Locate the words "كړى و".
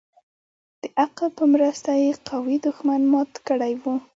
3.47-3.83